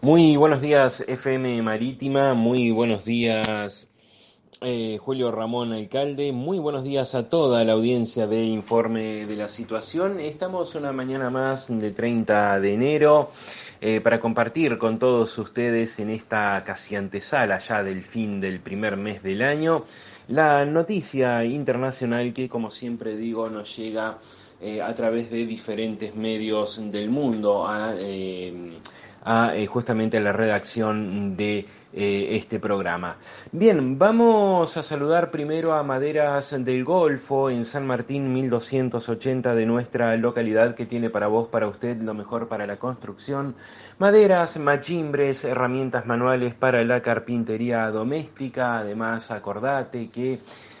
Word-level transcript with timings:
Muy 0.00 0.36
buenos 0.36 0.60
días 0.60 1.04
FM 1.08 1.60
Marítima, 1.60 2.32
muy 2.32 2.70
buenos 2.70 3.04
días 3.04 3.88
eh, 4.60 4.96
Julio 5.00 5.32
Ramón 5.32 5.72
Alcalde, 5.72 6.30
muy 6.30 6.60
buenos 6.60 6.84
días 6.84 7.16
a 7.16 7.28
toda 7.28 7.64
la 7.64 7.72
audiencia 7.72 8.28
de 8.28 8.44
Informe 8.44 9.26
de 9.26 9.34
la 9.34 9.48
Situación. 9.48 10.20
Estamos 10.20 10.76
una 10.76 10.92
mañana 10.92 11.30
más 11.30 11.66
de 11.68 11.90
30 11.90 12.60
de 12.60 12.74
enero 12.74 13.32
eh, 13.80 14.00
para 14.00 14.20
compartir 14.20 14.78
con 14.78 15.00
todos 15.00 15.36
ustedes 15.36 15.98
en 15.98 16.10
esta 16.10 16.62
casi 16.64 16.94
antesala 16.94 17.58
ya 17.58 17.82
del 17.82 18.04
fin 18.04 18.40
del 18.40 18.60
primer 18.60 18.96
mes 18.96 19.20
del 19.24 19.42
año 19.42 19.84
la 20.28 20.64
noticia 20.64 21.44
internacional 21.44 22.32
que 22.32 22.48
como 22.48 22.70
siempre 22.70 23.16
digo 23.16 23.48
nos 23.48 23.76
llega 23.76 24.18
eh, 24.60 24.80
a 24.80 24.94
través 24.94 25.28
de 25.30 25.44
diferentes 25.44 26.14
medios 26.14 26.80
del 26.90 27.10
mundo. 27.10 27.66
A 29.28 29.54
eh, 29.54 29.66
justamente 29.66 30.18
la 30.20 30.32
redacción 30.32 31.36
de 31.36 31.66
eh, 31.92 32.28
este 32.30 32.58
programa. 32.58 33.18
Bien, 33.52 33.98
vamos 33.98 34.74
a 34.78 34.82
saludar 34.82 35.30
primero 35.30 35.74
a 35.74 35.82
Maderas 35.82 36.56
del 36.58 36.82
Golfo 36.82 37.50
en 37.50 37.66
San 37.66 37.86
Martín 37.86 38.32
1280 38.32 39.54
de 39.54 39.66
nuestra 39.66 40.16
localidad 40.16 40.74
que 40.74 40.86
tiene 40.86 41.10
para 41.10 41.26
vos, 41.26 41.48
para 41.48 41.68
usted, 41.68 42.00
lo 42.00 42.14
mejor 42.14 42.48
para 42.48 42.66
la 42.66 42.78
construcción. 42.78 43.54
Maderas, 43.98 44.58
machimbres, 44.58 45.44
herramientas 45.44 46.06
manuales 46.06 46.54
para 46.54 46.82
la 46.82 47.02
carpintería 47.02 47.90
doméstica. 47.90 48.78
Además, 48.78 49.30
acordate 49.30 50.08
que 50.08 50.38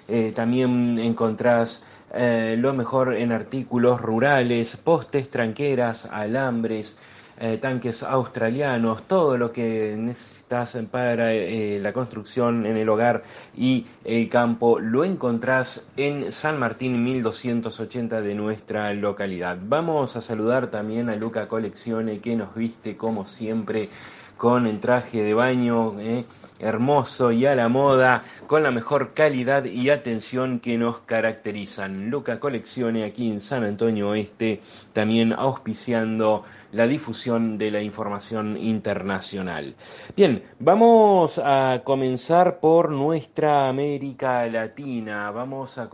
eh, 0.08 0.32
también 0.34 0.98
encontrás 0.98 1.84
lo 2.10 2.72
mejor 2.72 3.14
en 3.14 3.32
artículos 3.32 4.00
rurales, 4.00 4.78
postes, 4.78 5.28
tranqueras, 5.28 6.06
alambres, 6.10 6.96
eh, 7.40 7.58
tanques 7.58 8.02
australianos, 8.02 9.02
todo 9.04 9.36
lo 9.36 9.52
que 9.52 9.94
necesitas 9.96 10.76
para 10.90 11.32
eh, 11.32 11.78
la 11.80 11.92
construcción 11.92 12.64
en 12.66 12.76
el 12.76 12.88
hogar 12.88 13.22
y 13.56 13.86
el 14.04 14.28
campo, 14.28 14.78
lo 14.80 15.04
encontrás 15.04 15.86
en 15.96 16.32
San 16.32 16.58
Martín 16.58 17.04
1280 17.04 18.20
de 18.22 18.34
nuestra 18.34 18.92
localidad. 18.94 19.58
Vamos 19.60 20.16
a 20.16 20.20
saludar 20.20 20.70
también 20.70 21.10
a 21.10 21.16
Luca 21.16 21.48
Coleccione 21.48 22.20
que 22.20 22.34
nos 22.34 22.54
viste 22.54 22.96
como 22.96 23.24
siempre 23.24 23.90
con 24.38 24.66
el 24.66 24.80
traje 24.80 25.22
de 25.22 25.34
baño 25.34 26.00
eh, 26.00 26.24
hermoso 26.60 27.32
y 27.32 27.44
a 27.44 27.54
la 27.54 27.68
moda, 27.68 28.24
con 28.46 28.62
la 28.62 28.70
mejor 28.70 29.12
calidad 29.12 29.64
y 29.64 29.90
atención 29.90 30.60
que 30.60 30.78
nos 30.78 31.00
caracterizan. 31.00 32.08
Luca 32.08 32.40
Coleccione 32.40 33.04
aquí 33.04 33.30
en 33.30 33.40
San 33.40 33.64
Antonio 33.64 34.10
Oeste, 34.10 34.60
también 34.92 35.32
auspiciando 35.32 36.44
la 36.72 36.86
difusión 36.86 37.58
de 37.58 37.70
la 37.70 37.82
información 37.82 38.56
internacional. 38.56 39.74
Bien, 40.16 40.42
vamos 40.58 41.40
a 41.42 41.82
comenzar 41.84 42.60
por 42.60 42.90
nuestra 42.90 43.68
América 43.68 44.46
Latina, 44.46 45.30
vamos 45.30 45.78
a, 45.78 45.88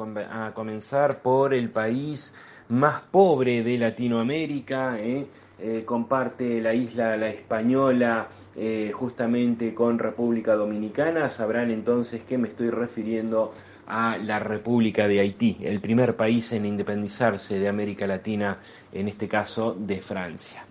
comenzar 0.55 1.22
por 1.22 1.55
el 1.55 1.70
país 1.70 2.34
más 2.68 3.00
pobre 3.02 3.62
de 3.62 3.78
Latinoamérica, 3.78 4.98
¿eh? 4.98 5.26
Eh, 5.58 5.84
comparte 5.84 6.60
la 6.60 6.74
isla 6.74 7.16
La 7.16 7.28
Española 7.28 8.28
eh, 8.56 8.90
justamente 8.92 9.72
con 9.72 9.98
República 9.98 10.54
Dominicana, 10.54 11.28
sabrán 11.28 11.70
entonces 11.70 12.22
que 12.22 12.38
me 12.38 12.48
estoy 12.48 12.70
refiriendo 12.70 13.52
a 13.86 14.16
la 14.16 14.38
República 14.38 15.06
de 15.06 15.20
Haití, 15.20 15.58
el 15.62 15.80
primer 15.80 16.16
país 16.16 16.52
en 16.52 16.64
independizarse 16.64 17.58
de 17.58 17.68
América 17.68 18.06
Latina, 18.06 18.58
en 18.92 19.08
este 19.08 19.28
caso 19.28 19.74
de 19.78 20.00
Francia. 20.00 20.64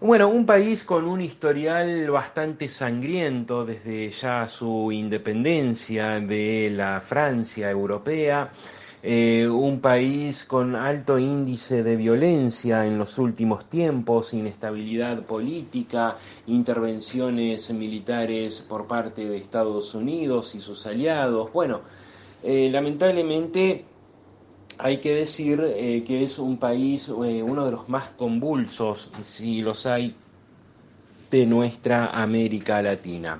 Bueno, 0.00 0.28
un 0.28 0.44
país 0.44 0.84
con 0.84 1.06
un 1.06 1.20
historial 1.20 2.10
bastante 2.10 2.68
sangriento 2.68 3.64
desde 3.64 4.10
ya 4.10 4.46
su 4.46 4.92
independencia 4.92 6.20
de 6.20 6.68
la 6.70 7.00
Francia 7.00 7.70
europea, 7.70 8.50
eh, 9.06 9.46
un 9.46 9.80
país 9.80 10.46
con 10.46 10.74
alto 10.74 11.18
índice 11.18 11.82
de 11.82 11.94
violencia 11.94 12.86
en 12.86 12.96
los 12.96 13.18
últimos 13.18 13.68
tiempos, 13.68 14.32
inestabilidad 14.32 15.24
política, 15.24 16.16
intervenciones 16.46 17.70
militares 17.70 18.62
por 18.66 18.86
parte 18.86 19.28
de 19.28 19.36
Estados 19.36 19.94
Unidos 19.94 20.54
y 20.54 20.60
sus 20.60 20.86
aliados. 20.86 21.52
Bueno, 21.52 21.82
eh, 22.42 22.70
lamentablemente 22.72 23.84
hay 24.78 24.96
que 24.96 25.14
decir 25.14 25.62
eh, 25.62 26.02
que 26.06 26.22
es 26.22 26.38
un 26.38 26.56
país, 26.56 27.10
uno 27.10 27.66
de 27.66 27.72
los 27.72 27.86
más 27.90 28.08
convulsos, 28.08 29.10
si 29.20 29.60
los 29.60 29.84
hay, 29.84 30.16
de 31.30 31.44
nuestra 31.44 32.06
América 32.06 32.80
Latina. 32.80 33.38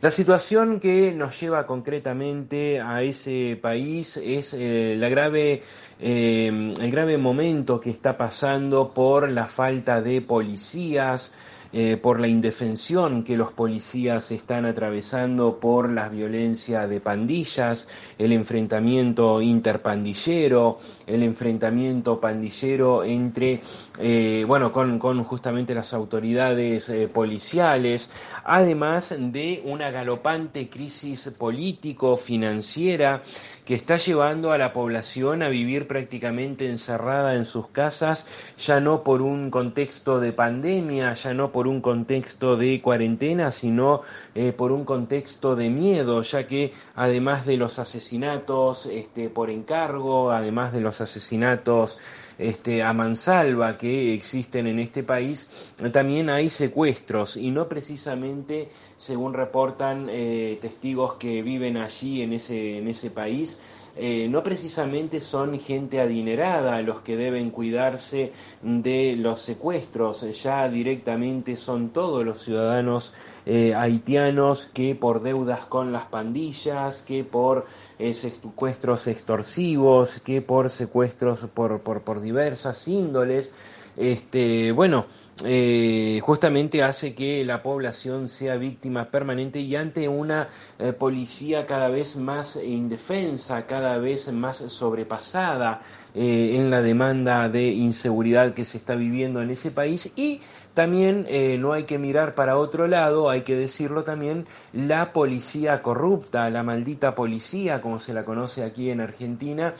La 0.00 0.10
situación 0.10 0.80
que 0.80 1.12
nos 1.12 1.38
lleva 1.40 1.66
concretamente 1.66 2.80
a 2.80 3.02
ese 3.02 3.58
país 3.60 4.16
es 4.16 4.54
eh, 4.54 4.94
la 4.96 5.08
grave, 5.08 5.62
eh, 6.00 6.46
el 6.80 6.90
grave 6.90 7.18
momento 7.18 7.80
que 7.80 7.90
está 7.90 8.16
pasando 8.16 8.92
por 8.94 9.30
la 9.30 9.46
falta 9.46 10.00
de 10.00 10.22
policías, 10.22 11.32
eh, 11.72 11.96
por 11.96 12.18
la 12.18 12.26
indefensión 12.26 13.22
que 13.22 13.36
los 13.36 13.52
policías 13.52 14.32
están 14.32 14.64
atravesando 14.64 15.60
por 15.60 15.88
la 15.88 16.08
violencia 16.08 16.88
de 16.88 17.00
pandillas, 17.00 17.86
el 18.18 18.32
enfrentamiento 18.32 19.40
interpandillero, 19.40 20.78
el 21.06 21.22
enfrentamiento 21.22 22.20
pandillero 22.20 23.04
entre, 23.04 23.60
eh, 24.00 24.44
bueno, 24.48 24.72
con, 24.72 24.98
con, 24.98 25.22
justamente 25.22 25.72
las 25.72 25.94
autoridades 25.94 26.88
eh, 26.88 27.06
policiales, 27.06 28.10
además 28.44 29.14
de 29.16 29.62
una 29.64 29.92
galopante 29.92 30.68
crisis 30.68 31.30
político-financiera 31.38 33.22
que 33.70 33.76
está 33.76 33.98
llevando 33.98 34.50
a 34.50 34.58
la 34.58 34.72
población 34.72 35.44
a 35.44 35.48
vivir 35.48 35.86
prácticamente 35.86 36.68
encerrada 36.68 37.36
en 37.36 37.44
sus 37.44 37.68
casas, 37.68 38.26
ya 38.58 38.80
no 38.80 39.04
por 39.04 39.22
un 39.22 39.48
contexto 39.48 40.18
de 40.18 40.32
pandemia, 40.32 41.14
ya 41.14 41.34
no 41.34 41.52
por 41.52 41.68
un 41.68 41.80
contexto 41.80 42.56
de 42.56 42.82
cuarentena, 42.82 43.52
sino 43.52 44.02
eh, 44.34 44.50
por 44.50 44.72
un 44.72 44.84
contexto 44.84 45.54
de 45.54 45.70
miedo, 45.70 46.20
ya 46.22 46.48
que 46.48 46.72
además 46.96 47.46
de 47.46 47.58
los 47.58 47.78
asesinatos 47.78 48.86
este, 48.86 49.30
por 49.30 49.50
encargo, 49.50 50.32
además 50.32 50.72
de 50.72 50.80
los 50.80 51.00
asesinatos 51.00 51.96
este, 52.38 52.82
a 52.82 52.92
mansalva 52.92 53.76
que 53.78 54.14
existen 54.14 54.66
en 54.66 54.80
este 54.80 55.04
país, 55.04 55.74
también 55.92 56.28
hay 56.30 56.48
secuestros. 56.48 57.36
Y 57.36 57.52
no 57.52 57.68
precisamente 57.68 58.70
según 58.96 59.34
reportan 59.34 60.08
eh, 60.10 60.58
testigos 60.60 61.14
que 61.14 61.42
viven 61.42 61.76
allí 61.76 62.22
en 62.22 62.32
ese, 62.32 62.78
en 62.78 62.88
ese 62.88 63.10
país, 63.10 63.59
eh, 63.96 64.28
no 64.28 64.42
precisamente 64.42 65.20
son 65.20 65.58
gente 65.58 66.00
adinerada 66.00 66.80
los 66.82 67.00
que 67.02 67.16
deben 67.16 67.50
cuidarse 67.50 68.32
de 68.62 69.16
los 69.16 69.40
secuestros, 69.40 70.24
ya 70.42 70.68
directamente 70.68 71.56
son 71.56 71.90
todos 71.90 72.24
los 72.24 72.40
ciudadanos 72.40 73.14
eh, 73.46 73.74
haitianos 73.74 74.66
que 74.66 74.94
por 74.94 75.22
deudas 75.22 75.60
con 75.66 75.92
las 75.92 76.06
pandillas, 76.06 77.02
que 77.02 77.24
por 77.24 77.66
secuestros 78.12 79.06
extorsivos, 79.06 80.20
que 80.20 80.40
por 80.40 80.70
secuestros 80.70 81.46
por, 81.52 81.80
por, 81.80 82.02
por 82.02 82.20
diversas 82.20 82.86
índoles, 82.86 83.52
este, 83.96 84.72
bueno, 84.72 85.06
eh, 85.44 86.20
justamente 86.22 86.82
hace 86.82 87.14
que 87.14 87.44
la 87.44 87.62
población 87.62 88.28
sea 88.28 88.56
víctima 88.56 89.10
permanente 89.10 89.60
y 89.60 89.74
ante 89.74 90.08
una 90.08 90.48
eh, 90.78 90.92
policía 90.92 91.64
cada 91.66 91.88
vez 91.88 92.16
más 92.16 92.56
indefensa, 92.56 93.66
cada 93.66 93.96
vez 93.98 94.30
más 94.32 94.58
sobrepasada 94.58 95.82
eh, 96.14 96.56
en 96.56 96.70
la 96.70 96.82
demanda 96.82 97.48
de 97.48 97.68
inseguridad 97.68 98.54
que 98.54 98.64
se 98.64 98.78
está 98.78 98.94
viviendo 98.94 99.42
en 99.42 99.50
ese 99.50 99.70
país. 99.70 100.12
Y 100.16 100.40
también 100.74 101.26
no 101.58 101.72
hay 101.72 101.82
que 101.82 101.98
mirar 101.98 102.34
para 102.36 102.56
otro 102.56 102.86
lado, 102.86 103.28
hay 103.28 103.42
que 103.42 103.56
decirlo 103.56 104.04
también, 104.04 104.46
la 104.72 105.12
policía 105.12 105.82
corrupta, 105.82 106.48
la 106.48 106.62
maldita 106.62 107.14
policía, 107.14 107.80
como 107.80 107.98
se 107.98 108.14
la 108.14 108.24
conoce 108.24 108.62
aquí 108.62 108.88
en 108.88 109.00
Argentina, 109.00 109.74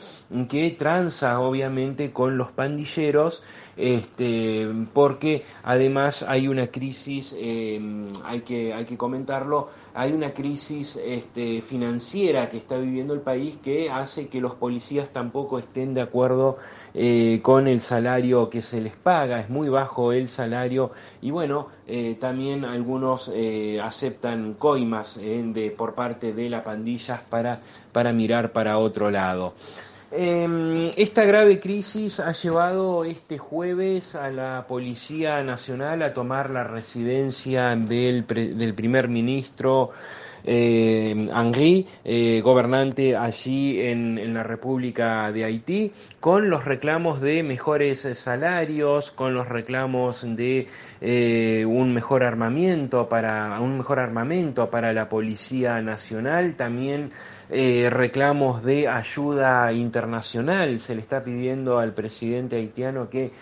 que 0.49 0.71
tranza 0.73 1.39
obviamente 1.39 2.11
con 2.11 2.37
los 2.37 2.51
pandilleros, 2.51 3.45
este, 3.77 4.69
porque 4.93 5.45
Además, 5.63 6.25
hay 6.27 6.49
una 6.49 6.69
crisis, 6.69 7.37
em, 7.39 8.11
hay, 8.25 8.41
que, 8.41 8.73
hay 8.73 8.85
que 8.85 8.97
comentarlo, 8.97 9.69
hay 9.95 10.13
una 10.13 10.33
crisis 10.33 10.97
este, 10.97 11.61
financiera 11.63 12.49
que 12.49 12.57
está 12.57 12.77
viviendo 12.77 13.15
el 13.15 13.21
país 13.21 13.57
que 13.63 13.91
hace 13.91 14.29
que 14.29 14.41
los 14.41 14.55
policías 14.55 15.11
tampoco 15.13 15.59
estén 15.59 15.95
de 15.95 16.01
acuerdo 16.01 16.20
eh, 16.93 17.41
con 17.43 17.69
el 17.69 17.81
salario 17.81 18.51
que 18.51 18.63
se 18.63 18.81
les 18.81 18.97
paga, 18.97 19.41
es 19.41 19.49
muy 19.49 19.69
bajo 19.69 20.13
el 20.13 20.29
salario 20.29 20.91
y 21.23 21.31
bueno, 21.31 21.69
eh, 21.87 22.17
también 22.19 22.65
algunos 22.65 23.31
eh, 23.35 23.81
aceptan 23.81 24.55
coimas 24.55 25.17
de, 25.17 25.75
por 25.77 25.95
parte 25.95 26.33
de 26.33 26.49
las 26.49 26.63
pandillas 26.63 27.23
para, 27.23 27.61
para 27.93 28.13
mirar 28.13 28.53
para 28.53 28.79
otro 28.79 29.11
lado. 29.11 29.55
Em, 30.13 30.91
esta 30.97 31.23
grave 31.23 31.61
crisis 31.61 32.19
ha 32.19 32.33
llevado 32.33 33.05
este 33.05 33.39
jueves 33.39 34.17
a 34.17 34.29
la 34.31 34.67
Policía 34.67 35.41
Nacional 35.45 36.03
a 36.03 36.13
tomar 36.13 36.51
la 36.51 36.65
residencia 36.65 37.77
del, 37.77 38.27
del 38.27 38.75
primer 38.75 39.07
ministro 39.07 39.93
eh, 40.45 41.15
eh, 42.05 42.41
gobernante 42.43 43.17
allí 43.17 43.81
en, 43.81 44.35
la 44.35 44.43
República 44.43 45.33
de 45.33 45.45
Haití, 45.45 45.93
con 46.21 46.51
los 46.51 46.65
reclamos 46.65 47.21
de 47.21 47.43
mejores 47.43 48.07
salarios, 48.15 49.11
con 49.11 49.35
los 49.35 49.49
reclamos 49.49 50.25
de 50.37 50.69
eh, 51.01 51.65
un 51.67 51.93
mejor 51.93 52.23
armamento 52.23 53.09
para 53.09 53.61
un 53.61 53.79
mejor 53.79 53.99
armamento 53.99 54.71
para 54.71 54.93
la 54.93 55.09
Policía 55.09 55.81
Nacional, 55.81 56.55
también 56.57 57.11
eh, 57.51 57.89
reclamos 57.91 58.63
de 58.63 58.89
ayuda 58.89 59.73
internacional. 59.73 60.79
Se 60.79 60.95
le 60.95 61.01
está 61.01 61.25
pidiendo 61.25 61.79
al 61.79 61.93
presidente 61.95 62.57
haitiano 62.57 63.09
que 63.09 63.33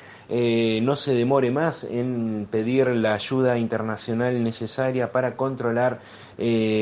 no 0.83 0.95
se 0.95 1.15
demore 1.15 1.51
más 1.51 1.85
en 1.85 2.47
pedir 2.51 2.89
la 2.89 3.15
ayuda 3.15 3.57
internacional 3.59 4.43
necesaria 4.43 5.11
para 5.11 5.37
controlar 5.37 6.01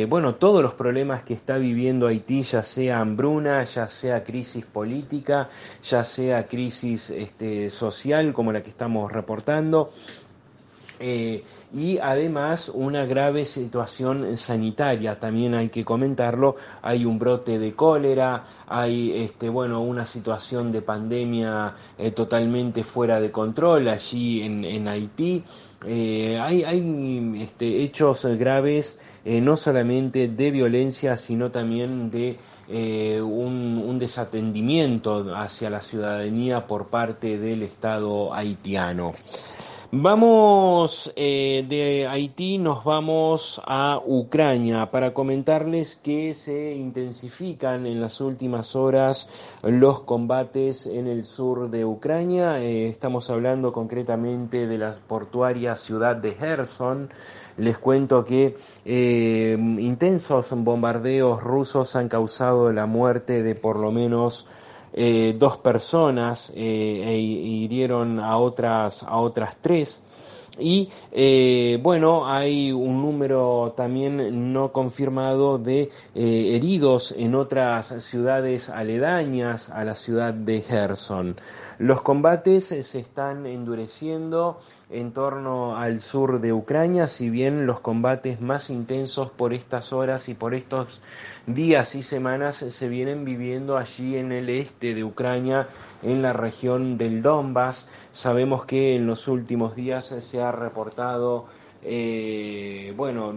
bueno, 0.07 0.37
todos 0.37 0.63
los 0.63 0.75
problemas 0.75 1.23
que 1.23 1.35
está 1.35 1.59
viviendo 1.59 2.07
Haití, 2.07 2.43
ya 2.43 2.63
sea 2.63 3.01
hambruna, 3.01 3.65
ya 3.65 3.87
sea 3.89 4.23
crisis 4.25 4.65
política, 4.65 5.49
ya 5.83 6.05
sea 6.05 6.45
crisis 6.47 7.11
este, 7.11 7.71
social 7.71 8.33
como 8.33 8.53
la 8.53 8.63
que 8.63 8.71
estamos 8.71 9.11
reportando. 9.13 9.91
Eh, 10.99 11.45
y 11.75 11.99
además 11.99 12.71
una 12.73 13.05
grave 13.05 13.45
situación 13.45 14.37
sanitaria, 14.37 15.19
también 15.19 15.55
hay 15.55 15.69
que 15.69 15.85
comentarlo, 15.85 16.57
hay 16.81 17.05
un 17.05 17.19
brote 17.19 17.59
de 17.59 17.75
cólera, 17.75 18.45
hay 18.67 19.13
este, 19.25 19.49
bueno, 19.49 19.83
una 19.83 20.07
situación 20.07 20.73
de 20.73 20.81
pandemia 20.83 21.75
eh, 21.99 22.13
totalmente 22.13 22.83
fuera 22.83 23.21
de 23.21 23.31
control 23.31 23.89
allí 23.89 24.43
en, 24.43 24.89
Haití. 24.89 25.43
Eh, 25.87 26.39
hay, 26.41 26.65
hay 26.65 27.43
este, 27.43 27.83
hechos 27.83 28.25
graves 28.25 28.99
no 29.25 29.57
solamente 29.57 30.29
de 30.29 30.51
violencia, 30.51 31.17
sino 31.17 31.51
también 31.51 32.09
de 32.11 32.39
un, 33.21 33.83
un 33.85 33.99
desatendimiento 33.99 35.35
hacia 35.35 35.69
la 35.69 35.81
ciudadanía 35.81 36.67
por 36.67 36.87
parte 36.87 37.37
del 37.37 37.63
Estado 37.63 38.33
haitiano. 38.33 39.13
Vamos 39.93 41.13
eh, 41.15 41.65
de 41.69 42.09
Haití, 42.09 42.59
nos 42.59 42.83
vamos 42.83 43.61
a 43.65 44.01
Ucrania 44.05 44.91
para 44.91 45.15
comentarles 45.15 45.95
que 45.95 46.35
se 46.35 46.75
intensifican 46.75 47.87
en 47.87 48.01
las 48.01 48.21
últimas 48.21 48.75
horas 48.75 49.29
los 49.63 50.01
combates 50.01 50.87
en 50.87 51.07
el 51.07 51.25
sur 51.25 51.71
de 51.71 51.85
Ucrania. 51.85 52.61
Eh, 52.61 52.89
estamos 52.89 53.31
hablando 53.31 53.73
concretamente 53.73 54.67
de 54.67 54.77
la 54.77 54.93
portuaria 55.07 55.77
ciudad 55.77 56.17
de 56.17 56.33
Gerson. 56.33 57.09
Les 57.57 57.79
cuento 57.79 58.25
que 58.25 58.57
eh, 58.85 59.57
intensos 59.57 60.51
bombardeos 60.53 61.45
rusos 61.45 61.95
han 61.95 62.09
causado 62.09 62.73
la 62.73 62.87
muerte 62.87 63.45
de 63.45 63.55
por 63.55 63.79
lo 63.79 63.93
menos 63.93 64.49
eh, 64.99 65.35
dos 65.39 65.59
personas 65.59 66.51
eh, 66.57 67.03
e 67.05 67.19
hirieron 67.19 68.19
a 68.19 68.39
otras, 68.39 69.03
a 69.03 69.19
otras 69.19 69.59
tres. 69.61 70.03
Y 70.59 70.89
eh, 71.13 71.79
bueno, 71.83 72.27
hay 72.27 72.73
un 72.73 73.03
número 73.03 73.75
también 73.77 74.55
no 74.55 74.73
confirmado 74.73 75.59
de 75.59 75.91
heridos 76.15 77.13
en 77.13 77.35
otras 77.35 77.89
ciudades 78.03 78.71
aledañas 78.71 79.69
a 79.69 79.85
la 79.85 79.95
ciudad 79.95 80.33
de 80.33 80.63
Gerson. 80.63 81.37
Los 81.79 82.01
combates 82.01 82.65
se 82.65 82.99
están 82.99 83.45
endureciendo 83.45 84.61
en 84.89 85.13
torno 85.13 85.77
al 85.77 86.01
sur 86.01 86.41
de 86.41 86.53
Ucrania, 86.53 87.07
si 87.07 87.29
bien 87.29 87.67
los 87.67 87.81
combates 87.81 88.41
más 88.41 88.71
intensos 88.71 89.31
por 89.31 89.53
estas 89.53 89.93
horas 89.93 90.29
y 90.29 90.35
por 90.35 90.55
estos 90.55 91.01
días 91.47 91.95
y 91.95 92.03
semanas 92.03 92.57
se 92.57 92.89
vienen 92.89 93.25
viviendo 93.25 93.77
allí 93.77 94.17
en 94.17 94.31
el 94.31 94.49
este 94.49 94.95
de 94.95 95.03
Ucrania, 95.03 95.69
en 96.03 96.23
la 96.23 96.33
región 96.33 96.99
del 96.99 97.23
Donbass. 97.23 97.89
Sabemos 98.13 98.65
que 98.65 98.95
en 98.95 99.07
los 99.07 99.27
últimos 99.27 99.75
días 99.75 100.07
se 100.07 100.41
ha 100.41 100.53
reportado 100.53 101.47
eh, 101.89 102.93
bueno, 102.97 103.33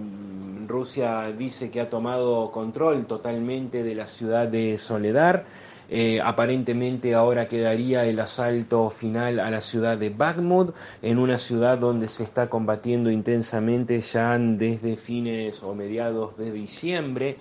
Rusia 0.67 1.31
dice 1.31 1.69
que 1.69 1.81
ha 1.81 1.89
tomado 1.89 2.51
control 2.51 3.05
totalmente 3.05 3.83
de 3.83 3.93
la 3.93 4.07
ciudad 4.07 4.47
de 4.47 4.75
Soledar. 4.77 5.45
Eh, 5.91 6.21
aparentemente 6.24 7.15
ahora 7.15 7.47
quedaría 7.47 8.06
el 8.06 8.19
asalto 8.19 8.89
final 8.91 9.39
a 9.39 9.50
la 9.50 9.59
ciudad 9.59 9.97
de 9.97 10.09
Bakhmut, 10.09 10.75
en 11.01 11.18
una 11.18 11.38
ciudad 11.38 11.80
donde 11.80 12.07
se 12.07 12.24
está 12.24 12.47
combatiendo 12.47 13.09
intensamente 13.09 14.00
ya 14.00 14.38
desde 14.38 14.95
fines 14.95 15.63
o 15.63 15.74
mediados 15.74 16.38
de 16.38 16.51
diciembre. 16.51 17.38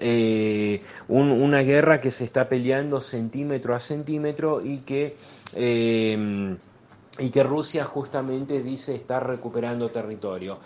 Eh, 0.00 0.80
una 1.08 1.60
guerra 1.60 2.00
que 2.00 2.10
se 2.10 2.24
está 2.24 2.48
peleando 2.48 3.00
centímetro 3.02 3.74
a 3.74 3.80
centímetro 3.80 4.64
y 4.64 4.78
que 4.78 5.16
eh, 5.54 6.56
y 7.18 7.28
que 7.28 7.42
Rusia 7.42 7.84
justamente 7.84 8.62
dice 8.62 8.94
estar 8.94 9.26
recuperando 9.26 9.90
territorio. 9.90 10.58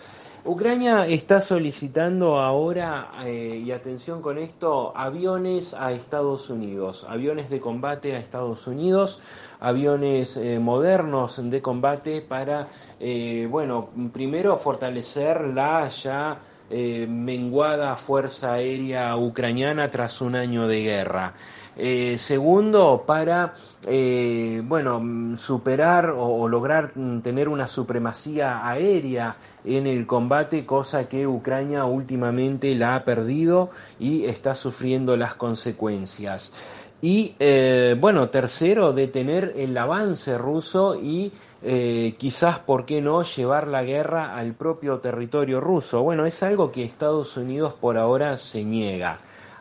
Ucrania 0.47 1.05
está 1.07 1.41
solicitando 1.41 2.39
ahora, 2.39 3.11
eh, 3.25 3.61
y 3.65 3.71
atención 3.71 4.21
con 4.21 4.37
esto, 4.37 4.95
aviones 4.95 5.73
a 5.73 5.91
Estados 5.91 6.49
Unidos, 6.49 7.05
aviones 7.09 7.49
de 7.49 7.59
combate 7.59 8.15
a 8.15 8.19
Estados 8.19 8.65
Unidos, 8.65 9.21
aviones 9.59 10.37
eh, 10.37 10.57
modernos 10.59 11.37
de 11.49 11.61
combate 11.61 12.21
para, 12.21 12.69
eh, 12.97 13.45
bueno, 13.51 13.89
primero 14.13 14.55
fortalecer 14.55 15.41
la 15.47 15.89
ya 15.89 16.39
menguada 16.69 17.95
fuerza 17.95 18.53
aérea 18.53 19.15
ucraniana 19.15 19.89
tras 19.89 20.21
un 20.21 20.35
año 20.35 20.67
de 20.67 20.81
guerra. 20.81 21.33
Eh, 21.79 22.17
segundo, 22.17 23.03
para 23.05 23.53
eh, 23.85 24.63
bueno, 24.65 25.37
superar 25.37 26.09
o, 26.09 26.47
lograr 26.49 26.93
tener 27.21 27.47
una 27.47 27.67
supremacía 27.67 28.67
aérea 28.67 29.35
en 29.63 29.85
el 29.85 30.07
combate, 30.07 30.65
cosa 30.65 31.07
que 31.07 31.27
Ucrania 31.27 31.85
últimamente 31.85 32.73
la 32.73 32.95
ha 32.95 33.05
perdido 33.05 33.69
y 33.99 34.25
está 34.25 34.55
sufriendo 34.55 35.15
las 35.15 35.35
consecuencias. 35.35 36.51
Y 36.99 37.35
eh, 37.37 37.95
bueno, 37.99 38.29
tercero, 38.29 38.91
detener 38.91 39.53
el 39.55 39.77
avance 39.77 40.35
ruso 40.35 40.95
y 40.95 41.31
quizás, 41.61 42.59
¿por 42.59 42.85
qué 42.85 43.01
no?, 43.01 43.23
llevar 43.23 43.67
la 43.67 43.83
guerra 43.83 44.35
al 44.35 44.53
propio 44.53 44.99
territorio 44.99 45.59
ruso. 45.59 46.03
Bueno, 46.03 46.25
es 46.25 46.43
algo 46.43 46.71
que 46.71 46.83
Estados 46.83 47.37
Unidos 47.37 47.73
por 47.73 47.97
ahora 47.97 48.37
se 48.37 48.63
niega 48.63 49.19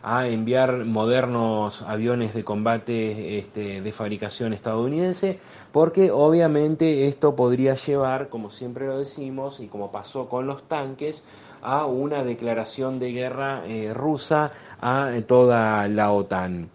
a 0.09 0.29
enviar 0.29 0.85
modernos 0.85 1.83
aviones 1.83 2.33
de 2.33 2.45
combate 2.45 3.39
este, 3.39 3.81
de 3.81 3.93
fabricación 3.93 4.53
estadounidense, 4.53 5.41
porque 5.73 6.13
obviamente 6.13 7.09
esto 7.09 7.35
podría 7.35 7.75
llevar, 7.75 8.29
como 8.29 8.53
siempre 8.53 8.87
lo 8.87 8.99
decimos, 8.99 9.59
y 9.59 9.67
como 9.67 9.91
pasó 9.91 10.29
con 10.29 10.47
los 10.47 10.63
tanques, 10.69 11.25
a 11.61 11.87
una 11.87 12.23
declaración 12.23 13.01
de 13.01 13.11
guerra 13.11 13.67
eh, 13.67 13.93
rusa 13.93 14.53
a 14.81 15.11
toda 15.27 15.89
la 15.89 16.13
OTAN. 16.13 16.71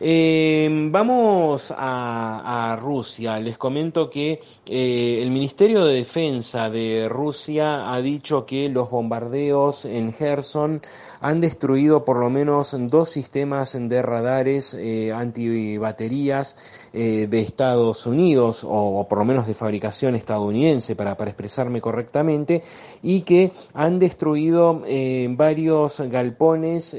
Eh, 0.00 0.68
vamos 0.90 1.74
a, 1.76 2.76
Rusia. 2.80 3.38
Les 3.40 3.58
comento 3.58 4.08
que 4.08 4.40
eh, 4.64 5.18
el 5.20 5.30
Ministerio 5.30 5.84
de 5.84 5.94
Defensa 5.94 6.70
de 6.70 7.08
Rusia 7.08 7.92
ha 7.92 8.00
dicho 8.00 8.46
que 8.46 8.68
los 8.68 8.90
bombardeos 8.90 9.84
en 9.84 10.12
Gerson 10.12 10.80
han 11.20 11.40
destruido 11.40 12.04
por 12.04 12.20
lo 12.20 12.30
menos 12.30 12.76
dos 12.78 13.10
sistemas 13.10 13.76
de 13.78 14.02
radares 14.02 14.74
eh, 14.74 15.12
antibaterías 15.12 16.56
eh, 16.92 17.26
de 17.28 17.40
Estados 17.40 18.06
Unidos, 18.06 18.64
o, 18.68 19.04
por 19.08 19.18
lo 19.18 19.24
menos 19.24 19.48
de 19.48 19.54
fabricación 19.54 20.14
estadounidense, 20.14 20.94
para, 20.94 21.16
para 21.16 21.30
expresarme 21.30 21.80
correctamente, 21.80 22.62
y 23.02 23.22
que 23.22 23.50
han 23.74 23.98
destruido 23.98 24.82
varios 25.30 26.00
galpones 26.00 26.96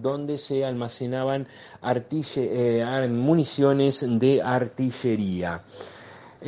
donde 0.00 0.38
se 0.38 0.64
almacenaban 0.64 1.46
municiones 3.08 4.04
de 4.06 4.42
artillería. 4.42 5.62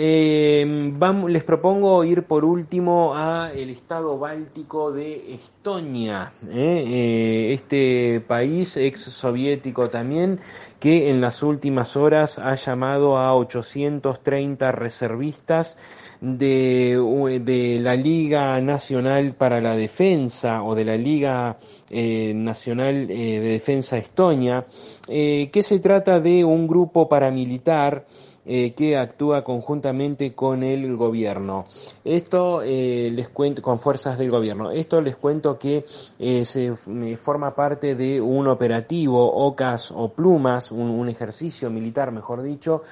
Eh, 0.00 0.64
vamos, 0.92 1.30
les 1.30 1.42
propongo 1.42 2.04
ir 2.04 2.22
por 2.24 2.44
último 2.44 3.16
a 3.16 3.50
el 3.52 3.70
estado 3.70 4.18
báltico 4.18 4.92
de 4.92 5.34
Estonia, 5.34 6.32
¿eh? 6.48 6.84
Eh, 6.86 7.52
este 7.54 8.20
país 8.20 8.76
ex 8.76 9.00
soviético 9.00 9.88
también 9.88 10.40
que 10.78 11.10
en 11.10 11.20
las 11.20 11.42
últimas 11.42 11.96
horas 11.96 12.38
ha 12.38 12.54
llamado 12.54 13.16
a 13.16 13.34
830 13.34 14.70
reservistas 14.70 15.78
de, 16.20 17.40
de, 17.44 17.80
la 17.80 17.94
Liga 17.94 18.60
Nacional 18.60 19.34
para 19.34 19.60
la 19.60 19.76
Defensa 19.76 20.62
o 20.62 20.74
de 20.74 20.84
la 20.84 20.96
Liga 20.96 21.56
eh, 21.90 22.32
Nacional 22.34 23.10
eh, 23.10 23.40
de 23.40 23.48
Defensa 23.50 23.96
Estonia, 23.96 24.64
eh, 25.08 25.50
que 25.52 25.62
se 25.62 25.78
trata 25.78 26.20
de 26.20 26.44
un 26.44 26.66
grupo 26.66 27.08
paramilitar 27.08 28.04
eh, 28.50 28.72
que 28.72 28.96
actúa 28.96 29.44
conjuntamente 29.44 30.34
con 30.34 30.62
el 30.62 30.96
gobierno. 30.96 31.66
Esto 32.02 32.62
eh, 32.62 33.10
les 33.12 33.28
cuento, 33.28 33.60
con 33.60 33.78
fuerzas 33.78 34.16
del 34.16 34.30
gobierno. 34.30 34.70
Esto 34.70 35.02
les 35.02 35.16
cuento 35.16 35.58
que 35.58 35.84
eh, 36.18 36.46
se 36.46 36.74
forma 37.18 37.54
parte 37.54 37.94
de 37.94 38.18
un 38.22 38.48
operativo, 38.48 39.30
OCAS 39.30 39.92
o 39.94 40.14
Plumas, 40.14 40.72
un, 40.72 41.06
ejercicio 41.10 41.68
militar, 41.68 42.10
mejor 42.10 42.42
dicho, 42.42 42.84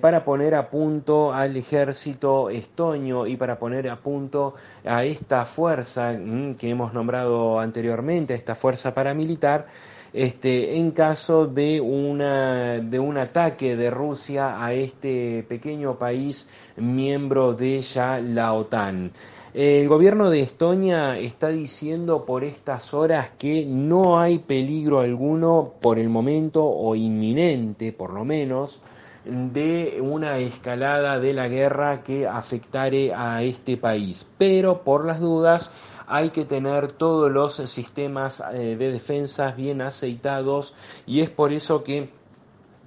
para 0.00 0.24
poner 0.24 0.54
a 0.54 0.68
punto 0.68 1.32
al 1.32 1.56
ejército 1.56 2.50
estonio 2.50 3.26
y 3.26 3.36
para 3.38 3.58
poner 3.58 3.88
a 3.88 3.96
punto 3.96 4.54
a 4.84 5.04
esta 5.04 5.46
fuerza 5.46 6.12
mm, 6.12 6.54
que 6.56 6.68
hemos 6.68 6.92
nombrado 6.92 7.58
anteriormente, 7.58 8.34
esta 8.34 8.54
fuerza 8.54 8.92
paramilitar, 8.92 9.66
este, 10.12 10.76
en 10.76 10.90
caso 10.90 11.46
de, 11.46 11.80
una, 11.80 12.78
de 12.78 12.98
un 12.98 13.16
ataque 13.18 13.76
de 13.76 13.90
Rusia 13.90 14.62
a 14.62 14.72
este 14.72 15.44
pequeño 15.48 15.98
país 15.98 16.48
miembro 16.76 17.54
de 17.54 17.80
ya 17.82 18.20
la 18.20 18.52
OTAN. 18.52 19.12
El 19.54 19.86
gobierno 19.86 20.30
de 20.30 20.40
Estonia 20.40 21.18
está 21.18 21.48
diciendo 21.48 22.24
por 22.24 22.42
estas 22.42 22.94
horas 22.94 23.32
que 23.38 23.66
no 23.66 24.18
hay 24.18 24.38
peligro 24.38 25.00
alguno 25.00 25.74
por 25.80 25.98
el 25.98 26.08
momento 26.08 26.64
o 26.64 26.94
inminente, 26.94 27.92
por 27.92 28.14
lo 28.14 28.24
menos, 28.24 28.82
de 29.26 29.98
una 30.00 30.38
escalada 30.38 31.20
de 31.20 31.34
la 31.34 31.48
guerra 31.48 32.02
que 32.02 32.26
afectare 32.26 33.12
a 33.14 33.42
este 33.42 33.76
país. 33.76 34.26
Pero 34.38 34.82
por 34.84 35.04
las 35.04 35.20
dudas 35.20 35.70
hay 36.12 36.28
que 36.28 36.44
tener 36.44 36.92
todos 36.92 37.30
los 37.32 37.54
sistemas 37.54 38.42
eh, 38.52 38.76
de 38.76 38.92
defensa 38.92 39.52
bien 39.52 39.80
aceitados 39.80 40.74
y 41.06 41.22
es 41.22 41.30
por 41.30 41.54
eso 41.54 41.82
que 41.82 42.10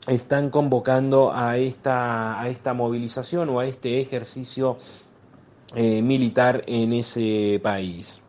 están 0.05 0.51
convocando 0.51 1.33
a 1.33 1.57
esta, 1.57 2.39
a 2.39 2.47
esta 2.49 2.75
movilización 2.75 3.49
o 3.49 3.59
a 3.59 3.65
este 3.65 3.99
ejercicio 3.99 4.77
eh, 5.75 6.03
militar 6.03 6.61
en 6.67 6.93
ese 6.93 7.59
país. 7.63 8.21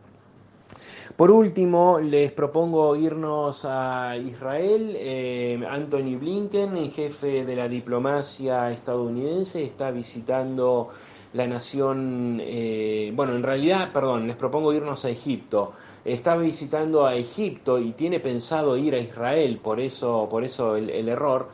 Por 1.15 1.29
último, 1.29 1.99
les 1.99 2.31
propongo 2.31 2.95
irnos 2.95 3.65
a 3.65 4.17
Israel. 4.17 4.95
Eh, 4.97 5.59
Anthony 5.69 6.15
Blinken, 6.15 6.91
jefe 6.91 7.45
de 7.45 7.55
la 7.55 7.67
diplomacia 7.67 8.71
estadounidense, 8.71 9.63
está 9.63 9.91
visitando 9.91 10.89
la 11.33 11.47
nación, 11.47 12.41
eh, 12.41 13.11
bueno, 13.13 13.35
en 13.35 13.43
realidad, 13.43 13.91
perdón, 13.91 14.27
les 14.27 14.35
propongo 14.35 14.73
irnos 14.73 15.05
a 15.05 15.09
Egipto. 15.09 15.73
Está 16.05 16.37
visitando 16.37 17.05
a 17.05 17.15
Egipto 17.15 17.79
y 17.79 17.91
tiene 17.91 18.19
pensado 18.19 18.77
ir 18.77 18.95
a 18.95 18.99
Israel, 18.99 19.59
por 19.61 19.79
eso, 19.79 20.27
por 20.29 20.43
eso 20.43 20.75
el, 20.77 21.09
error. 21.09 21.49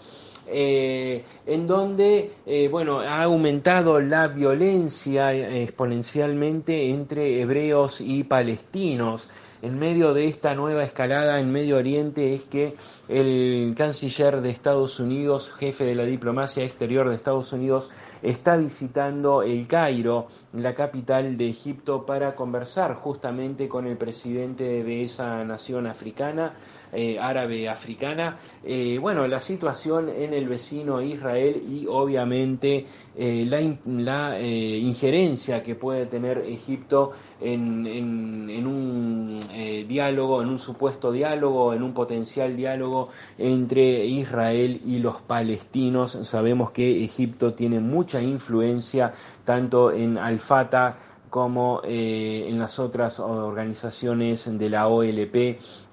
Eh, 0.46 1.24
en 1.46 1.66
donde 1.66 2.34
eh, 2.46 2.68
bueno, 2.70 3.00
ha 3.00 3.24
aumentado 3.24 4.00
la 4.02 4.28
violencia 4.28 5.34
exponencialmente 5.34 6.90
entre 6.90 7.42
hebreos 7.42 8.02
y 8.02 8.24
palestinos. 8.24 9.30
En 9.64 9.80
medio 9.80 10.14
de 10.14 10.28
esta 10.28 10.54
nueva 10.56 10.84
escalada 10.84 11.40
en 11.40 11.50
Medio 11.50 11.78
Oriente 11.78 12.34
es 12.34 12.42
que 12.44 12.74
el 13.08 13.74
canciller 13.78 14.42
de 14.42 14.50
Estados 14.50 15.00
Unidos, 15.00 15.54
jefe 15.58 15.86
de 15.86 15.96
la 15.96 16.04
diplomacia 16.04 16.66
exterior 16.66 17.08
de 17.08 17.16
Estados 17.16 17.54
Unidos, 17.54 17.90
está 18.24 18.56
visitando 18.56 19.44
el 19.44 19.68
Cairo, 19.68 20.28
la 20.54 20.74
capital 20.74 21.38
de 21.38 21.50
Egipto, 21.50 22.06
para 22.06 22.36
conversar 22.36 22.96
justamente 22.96 23.68
con 23.68 23.86
el 23.86 23.98
presidente 23.98 24.84
de 24.84 25.04
esa 25.04 25.44
nación 25.44 25.86
africana, 25.88 26.54
eh, 26.94 27.18
árabe 27.20 27.68
africana, 27.68 28.38
eh, 28.64 28.98
bueno, 29.00 29.28
la 29.28 29.40
situación 29.40 30.10
en 30.10 30.34
el 30.34 30.48
vecino 30.48 31.02
Israel 31.02 31.62
y 31.68 31.86
obviamente 31.88 32.86
eh, 33.16 33.46
la, 33.46 34.40
injerencia 34.40 35.64
que 35.64 35.76
puede 35.76 36.06
tener 36.06 36.40
Egipto 36.40 37.12
en, 37.42 37.86
en 37.88 38.68
un 38.68 39.40
diálogo, 39.88 40.42
en 40.42 40.50
un 40.50 40.60
supuesto 40.60 41.12
diálogo, 41.12 41.74
en 41.74 41.84
un 41.84 41.94
potencial 41.94 42.56
diálogo 42.56 43.10
entre 43.38 44.06
Israel 44.06 44.82
y 44.86 45.00
los 45.00 45.22
palestinos. 45.22 46.18
Sabemos 46.24 46.72
que 46.72 47.04
Egipto 47.04 47.54
tiene 47.54 47.80
mucha 47.80 48.22
influencia 48.22 49.12
tanto 49.46 49.92
en 49.92 50.18
Al-Fatah, 50.18 51.13
como 51.34 51.82
eh, 51.84 52.46
en 52.48 52.60
las 52.60 52.78
otras 52.78 53.20
organizaciones 53.20 54.56
de 54.56 54.70
la 54.70 54.88
OLP 54.88 55.36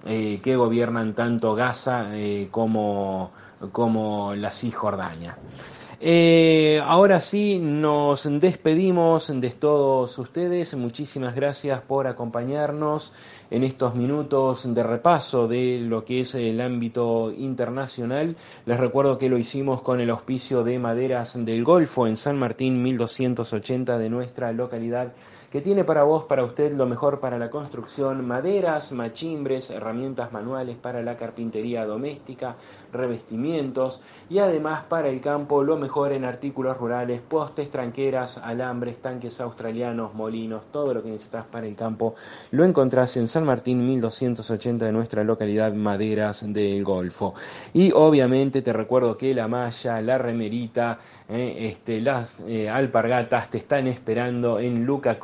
eh, 0.04 0.38
que 0.42 0.54
gobiernan 0.54 1.14
tanto 1.14 1.54
Gaza 1.54 2.14
eh, 2.14 2.48
como, 2.50 3.30
como 3.72 4.34
la 4.34 4.50
Cisjordania. 4.50 5.38
Ahora 6.82 7.20
sí, 7.20 7.58
nos 7.58 8.26
despedimos 8.40 9.28
de 9.38 9.50
todos 9.50 10.18
ustedes. 10.18 10.74
Muchísimas 10.74 11.34
gracias 11.34 11.82
por 11.82 12.06
acompañarnos 12.06 13.12
en 13.50 13.64
estos 13.64 13.94
minutos 13.94 14.72
de 14.72 14.82
repaso 14.82 15.46
de 15.46 15.78
lo 15.80 16.04
que 16.04 16.20
es 16.20 16.34
el 16.34 16.60
ámbito 16.62 17.30
internacional. 17.30 18.36
Les 18.64 18.80
recuerdo 18.80 19.18
que 19.18 19.28
lo 19.28 19.36
hicimos 19.36 19.82
con 19.82 20.00
el 20.00 20.08
auspicio 20.08 20.64
de 20.64 20.78
Maderas 20.78 21.44
del 21.44 21.64
Golfo 21.64 22.06
en 22.06 22.16
San 22.16 22.38
Martín 22.38 22.82
1280 22.82 23.98
de 23.98 24.08
nuestra 24.08 24.52
localidad 24.52 25.12
que 25.50 25.60
tiene 25.60 25.84
para 25.84 26.04
vos, 26.04 26.24
para 26.24 26.44
usted, 26.44 26.72
lo 26.72 26.86
mejor 26.86 27.18
para 27.18 27.38
la 27.38 27.50
construcción, 27.50 28.26
maderas, 28.26 28.92
machimbres, 28.92 29.70
herramientas 29.70 30.32
manuales 30.32 30.76
para 30.76 31.02
la 31.02 31.16
carpintería 31.16 31.84
doméstica, 31.84 32.56
revestimientos 32.92 34.00
y 34.28 34.38
además 34.38 34.84
para 34.84 35.08
el 35.08 35.20
campo 35.20 35.64
lo 35.64 35.76
mejor 35.76 36.12
en 36.12 36.24
artículos 36.24 36.76
rurales, 36.76 37.20
postes, 37.20 37.70
tranqueras, 37.70 38.38
alambres, 38.38 39.02
tanques 39.02 39.40
australianos, 39.40 40.14
molinos, 40.14 40.70
todo 40.70 40.94
lo 40.94 41.02
que 41.02 41.10
necesitas 41.10 41.46
para 41.46 41.66
el 41.66 41.76
campo 41.76 42.14
lo 42.50 42.64
encontrás 42.64 43.16
en 43.16 43.28
San 43.28 43.44
Martín 43.44 43.86
1280 43.86 44.86
de 44.86 44.92
nuestra 44.92 45.24
localidad 45.24 45.72
Maderas 45.72 46.44
del 46.52 46.84
Golfo. 46.84 47.34
Y 47.72 47.92
obviamente 47.92 48.62
te 48.62 48.72
recuerdo 48.72 49.16
que 49.16 49.34
la 49.34 49.48
malla, 49.48 50.00
la 50.00 50.18
remerita, 50.18 50.98
eh, 51.28 51.70
este, 51.70 52.00
las 52.00 52.40
eh, 52.40 52.68
alpargatas 52.68 53.50
te 53.50 53.58
están 53.58 53.86
esperando 53.86 54.58
en 54.58 54.84
Luca 54.84 55.18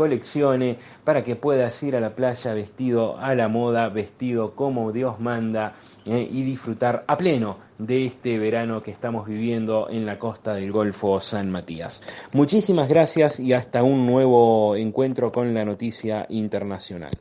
Para 1.05 1.23
que 1.23 1.37
puedas 1.37 1.83
ir 1.83 1.97
a 1.97 2.01
la 2.01 2.15
playa 2.15 2.55
vestido 2.55 3.19
a 3.19 3.35
la 3.35 3.49
moda, 3.49 3.89
vestido 3.89 4.55
como 4.55 4.93
Dios 4.93 5.21
manda 5.21 5.75
eh, 6.05 6.27
y 6.31 6.43
disfrutar 6.43 7.05
a 7.07 7.17
pleno 7.17 7.59
de 7.79 8.07
este 8.07 8.39
verano 8.39 8.83
que 8.83 8.91
estamos 8.91 9.27
viviendo 9.27 9.89
en 9.91 10.07
la 10.07 10.19
costa 10.19 10.55
del 10.55 10.73
Golfo 10.73 11.21
San 11.21 11.51
Matías. 11.51 12.03
Muchísimas 12.33 12.89
gracias 12.89 13.39
y 13.39 13.53
hasta 13.53 13.83
un 13.83 14.07
nuevo 14.07 14.77
encuentro 14.77 15.31
con 15.31 15.53
la 15.53 15.65
noticia 15.65 16.27
internacional. 16.29 17.13